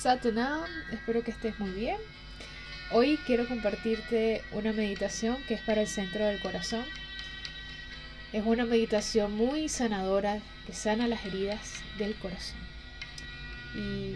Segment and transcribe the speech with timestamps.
[0.00, 1.96] Satanam, espero que estés muy bien.
[2.92, 6.84] Hoy quiero compartirte una meditación que es para el centro del corazón.
[8.32, 12.60] Es una meditación muy sanadora que sana las heridas del corazón.
[13.74, 14.14] Y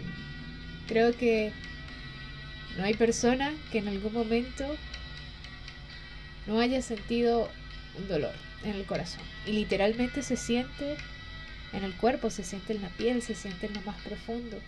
[0.87, 1.51] creo que
[2.77, 4.65] no hay persona que en algún momento
[6.47, 7.51] no haya sentido
[7.97, 9.21] un dolor en el corazón.
[9.45, 10.95] Y literalmente se siente
[11.73, 14.61] en el cuerpo, se siente en la piel, se siente en lo más profundo.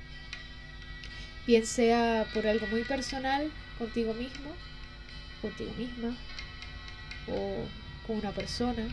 [1.48, 4.52] Bien sea por algo muy personal, contigo mismo,
[5.42, 6.16] contigo misma,
[7.28, 7.66] o
[8.08, 8.84] con una persona,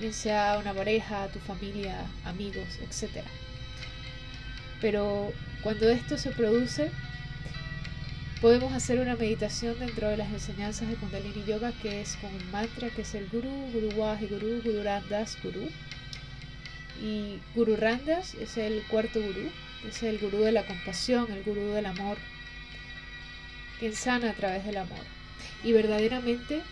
[0.00, 3.24] bien sea una pareja, tu familia, amigos, etc.
[4.80, 6.90] Pero cuando esto se produce,
[8.40, 12.50] podemos hacer una meditación dentro de las enseñanzas de Kundalini Yoga que es con un
[12.50, 15.68] mantra que es el Guru, Guru Wahi Guru, Guru Randas Guru.
[17.00, 19.50] Y Guru Randas es el cuarto Guru,
[19.88, 22.18] es el Guru de la compasión, el Guru del amor,
[23.78, 25.04] quien sana a través del amor.
[25.64, 26.62] Y verdaderamente,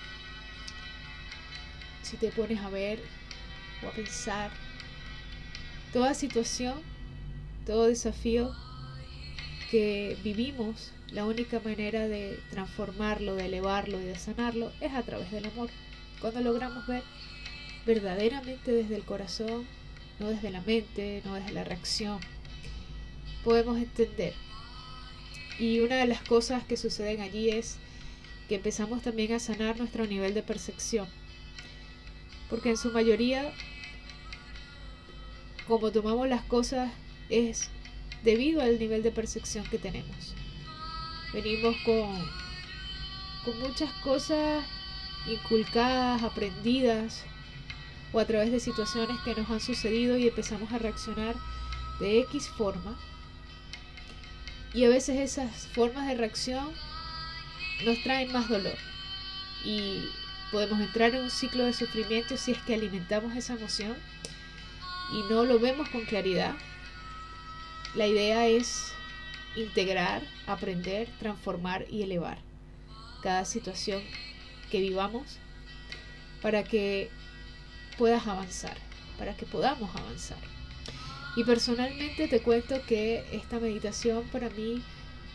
[2.03, 3.01] si te pones a ver
[3.83, 4.51] o a pensar,
[5.93, 6.75] toda situación,
[7.67, 8.55] todo desafío
[9.71, 15.31] que vivimos la única manera de transformarlo, de elevarlo y de sanarlo es a través
[15.31, 15.71] del amor.
[16.21, 17.03] Cuando logramos ver
[17.87, 19.67] verdaderamente desde el corazón,
[20.21, 22.21] no desde la mente, no desde la reacción,
[23.43, 24.35] podemos entender.
[25.59, 27.79] Y una de las cosas que suceden allí es
[28.49, 31.09] que empezamos también a sanar nuestro nivel de percepción.
[32.49, 33.53] Porque en su mayoría,
[35.67, 36.91] como tomamos las cosas,
[37.31, 37.71] es
[38.23, 40.35] debido al nivel de percepción que tenemos.
[41.33, 42.29] Venimos con,
[43.45, 44.65] con muchas cosas
[45.27, 47.25] inculcadas, aprendidas,
[48.13, 51.35] o a través de situaciones que nos han sucedido y empezamos a reaccionar
[52.01, 52.99] de X forma.
[54.73, 56.73] Y a veces esas formas de reacción
[57.85, 58.77] nos traen más dolor.
[59.65, 60.05] Y
[60.51, 63.97] podemos entrar en un ciclo de sufrimiento si es que alimentamos esa emoción
[65.13, 66.55] y no lo vemos con claridad.
[67.95, 68.93] La idea es
[69.57, 72.39] integrar, aprender, transformar y elevar
[73.23, 74.03] cada situación
[74.71, 75.39] que vivamos
[76.41, 77.11] para que
[78.01, 78.79] puedas avanzar,
[79.19, 80.39] para que podamos avanzar.
[81.37, 84.83] Y personalmente te cuento que esta meditación para mí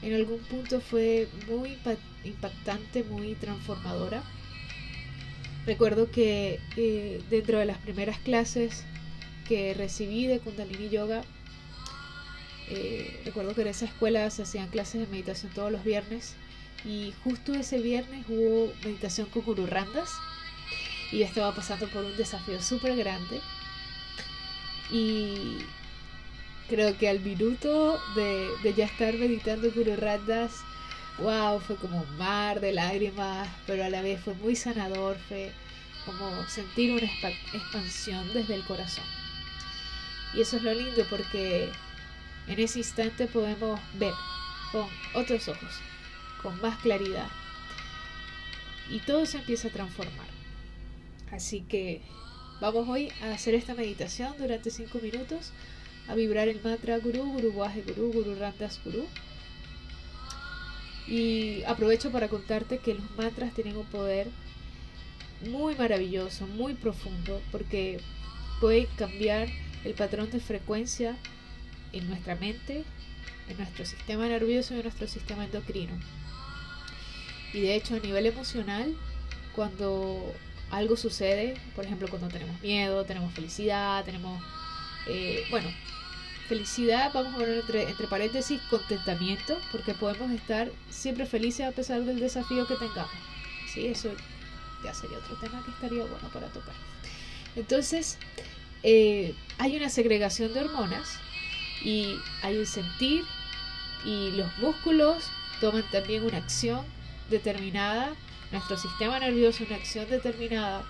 [0.01, 1.77] en algún punto fue muy
[2.23, 4.23] impactante, muy transformadora.
[5.67, 8.83] Recuerdo que eh, dentro de las primeras clases
[9.47, 11.21] que recibí de Kundalini Yoga,
[12.67, 16.33] eh, recuerdo que en esa escuela se hacían clases de meditación todos los viernes
[16.83, 20.09] y justo ese viernes hubo meditación con Guru Randas
[21.15, 23.39] y yo estaba pasando por un desafío súper grande
[24.91, 25.59] y
[26.67, 30.51] creo que al minuto de, de ya estar meditando Guru Randas
[31.19, 35.53] wow, fue como un mar de lágrimas, pero a la vez fue muy sanador, fue
[36.05, 37.09] como sentir una
[37.53, 39.05] expansión desde el corazón.
[40.33, 41.69] Y eso es lo lindo porque
[42.47, 44.13] en ese instante podemos ver
[44.73, 45.79] con otros ojos,
[46.43, 47.29] con más claridad.
[48.89, 50.35] Y todo se empieza a transformar.
[51.31, 52.01] Así que
[52.61, 55.51] vamos hoy a hacer esta meditación durante 5 minutos,
[56.07, 59.05] a vibrar el mantra Guru, Guru Waje Guru, Guru Randas Guru.
[61.07, 64.27] Y aprovecho para contarte que los mantras tienen un poder
[65.49, 67.99] muy maravilloso, muy profundo, porque
[68.59, 69.47] puede cambiar
[69.83, 71.15] el patrón de frecuencia
[71.93, 72.83] en nuestra mente,
[73.49, 75.93] en nuestro sistema nervioso y en nuestro sistema endocrino.
[77.53, 78.95] Y de hecho a nivel emocional,
[79.55, 80.33] cuando
[80.71, 84.41] algo sucede, por ejemplo cuando tenemos miedo, tenemos felicidad, tenemos,
[85.07, 85.69] eh, bueno,
[86.47, 92.03] felicidad, vamos a poner entre, entre paréntesis, contentamiento, porque podemos estar siempre felices a pesar
[92.03, 93.11] del desafío que tengamos.
[93.73, 94.11] Sí, eso
[94.83, 96.75] ya sería otro tema que estaría bueno para tocar.
[97.55, 98.17] Entonces,
[98.83, 101.17] eh, hay una segregación de hormonas
[101.83, 103.23] y hay un sentir
[104.03, 105.23] y los músculos
[105.59, 106.85] toman también una acción
[107.29, 108.13] determinada,
[108.51, 110.85] nuestro sistema nervioso una acción determinada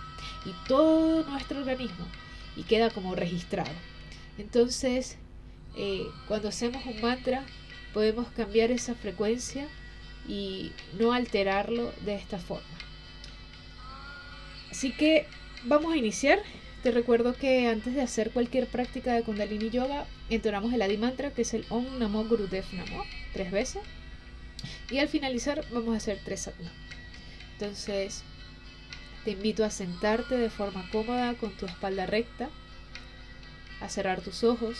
[0.45, 2.05] y todo nuestro organismo
[2.55, 3.71] y queda como registrado.
[4.37, 5.17] Entonces,
[5.75, 7.43] eh, cuando hacemos un mantra,
[7.93, 9.67] podemos cambiar esa frecuencia
[10.27, 12.65] y no alterarlo de esta forma.
[14.71, 15.27] Así que
[15.63, 16.39] vamos a iniciar
[16.85, 21.31] te recuerdo que antes de hacer cualquier práctica de Kundalini Yoga, entonamos el Adi Mantra,
[21.31, 23.03] que es el Om Namo Gurudev Namo,
[23.33, 23.81] tres veces.
[24.91, 26.71] Y al finalizar, vamos a hacer tres Satnam.
[27.57, 28.23] Entonces,
[29.23, 32.49] te invito a sentarte de forma cómoda con tu espalda recta,
[33.81, 34.77] a cerrar tus ojos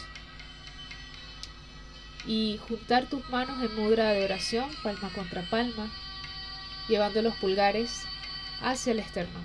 [2.28, 5.90] y juntar tus manos en mudra de oración, palma contra palma,
[6.90, 8.04] llevando los pulgares
[8.62, 9.40] hacia el externo.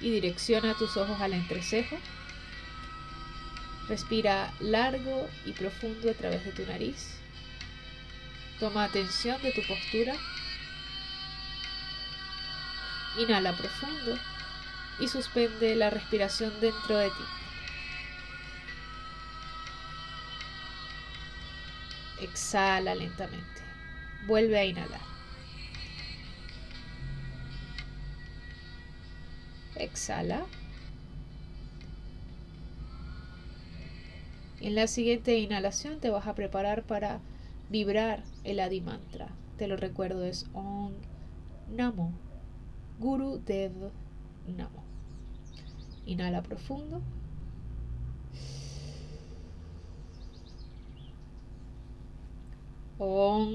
[0.00, 1.96] Y direcciona tus ojos al entrecejo.
[3.88, 7.14] Respira largo y profundo a través de tu nariz.
[8.58, 10.14] Toma atención de tu postura.
[13.18, 14.18] Inhala profundo
[14.98, 17.24] y suspende la respiración dentro de ti.
[22.22, 23.60] Exhala lentamente.
[24.26, 25.00] Vuelve a inhalar.
[29.74, 30.46] Exhala.
[34.60, 37.20] En la siguiente inhalación te vas a preparar para
[37.68, 39.28] vibrar el Adi Mantra.
[39.58, 40.92] Te lo recuerdo, es Om
[41.68, 42.31] Namo
[43.02, 43.90] Guru Dev
[44.46, 44.84] Namo.
[46.06, 47.02] Inhala profundo.
[52.98, 53.48] Om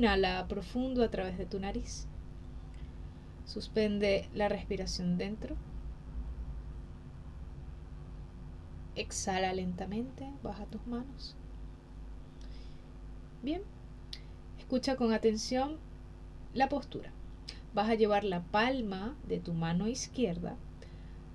[0.00, 2.06] Inhala profundo a través de tu nariz.
[3.44, 5.56] Suspende la respiración dentro.
[8.94, 11.36] Exhala lentamente, baja tus manos.
[13.42, 13.60] Bien,
[14.58, 15.76] escucha con atención
[16.54, 17.12] la postura.
[17.74, 20.56] Vas a llevar la palma de tu mano izquierda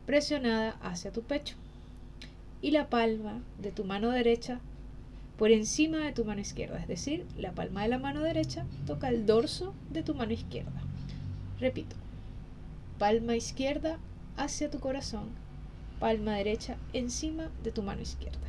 [0.07, 1.55] presionada hacia tu pecho
[2.63, 4.59] y la palma de tu mano derecha
[5.37, 9.09] por encima de tu mano izquierda, es decir, la palma de la mano derecha toca
[9.09, 10.81] el dorso de tu mano izquierda.
[11.59, 11.95] Repito,
[12.97, 13.99] palma izquierda
[14.37, 15.29] hacia tu corazón,
[15.99, 18.39] palma derecha encima de tu mano izquierda.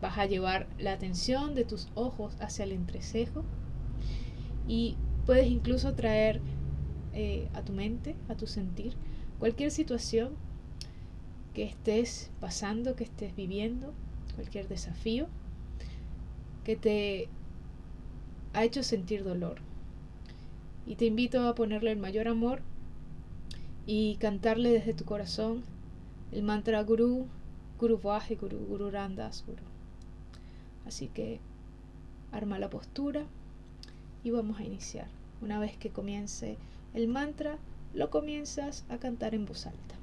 [0.00, 3.44] Vas a llevar la atención de tus ojos hacia el entrecejo
[4.66, 6.40] y puedes incluso traer
[7.12, 8.94] eh, a tu mente, a tu sentir,
[9.38, 10.30] cualquier situación
[11.52, 13.92] que estés pasando, que estés viviendo,
[14.36, 15.26] cualquier desafío
[16.64, 17.28] que te
[18.52, 19.58] ha hecho sentir dolor.
[20.86, 22.62] Y te invito a ponerle el mayor amor
[23.86, 25.62] y cantarle desde tu corazón
[26.32, 27.26] el mantra Guru,
[27.78, 29.62] Guru Vaje Guru, Guru Randas Guru.
[30.86, 31.40] Así que
[32.32, 33.24] arma la postura
[34.24, 35.08] y vamos a iniciar.
[35.42, 36.56] Una vez que comience
[36.94, 37.58] el mantra,
[37.94, 39.94] lo comienzas a cantar en voz alta.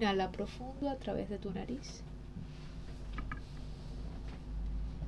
[0.00, 2.02] Inhala profundo a través de tu nariz.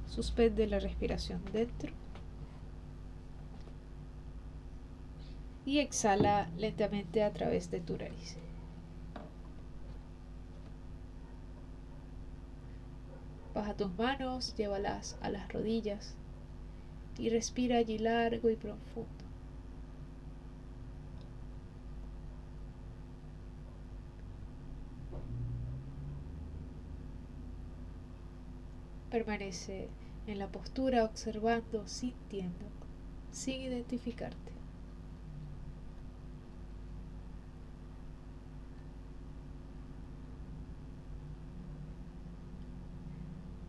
[0.06, 1.90] Suspende la respiración dentro.
[5.64, 8.37] Y exhala lentamente a través de tu nariz.
[13.54, 16.14] Baja tus manos, llévalas a las rodillas
[17.16, 19.21] y respira allí largo y profundo.
[29.12, 29.90] Permanece
[30.26, 32.64] en la postura observando, sintiendo,
[33.31, 34.52] sin identificarte.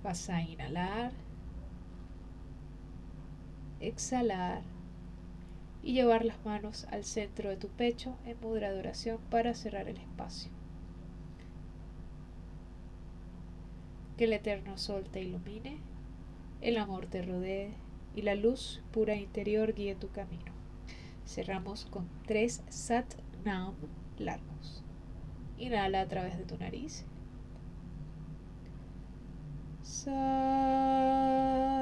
[0.01, 1.11] Vas a inhalar,
[3.81, 4.61] exhalar
[5.81, 8.71] y llevar las manos al centro de tu pecho en mudra
[9.29, 10.62] para cerrar el espacio.
[14.17, 15.77] Que el eterno sol te ilumine,
[16.61, 17.71] el amor te rodee
[18.15, 20.53] y la luz pura interior guíe tu camino.
[21.25, 23.75] Cerramos con tres Sat Nam
[24.17, 24.83] largos.
[25.57, 27.05] Inhala a través de tu nariz.
[29.81, 31.72] Sat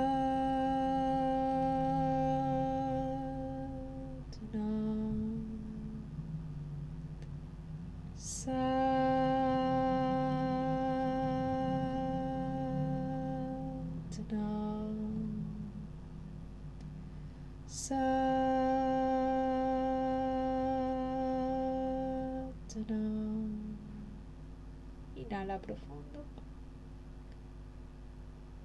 [25.15, 26.23] Inhala profundo.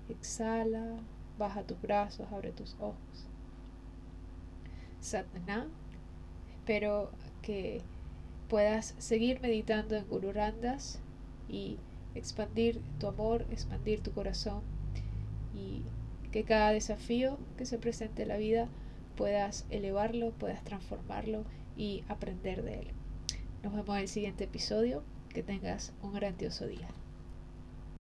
[0.09, 0.97] Exhala,
[1.39, 3.29] baja tus brazos, abre tus ojos.
[5.01, 5.69] Satnam.
[6.59, 7.11] Espero
[7.43, 7.83] que
[8.49, 11.01] puedas seguir meditando en Gururandas
[11.49, 11.79] y
[12.15, 14.63] expandir tu amor, expandir tu corazón
[15.55, 15.83] y
[16.33, 18.69] que cada desafío que se presente en la vida
[19.17, 21.45] puedas elevarlo, puedas transformarlo
[21.77, 22.96] y aprender de él.
[23.63, 25.03] Nos vemos en el siguiente episodio.
[25.29, 26.89] Que tengas un grandioso día.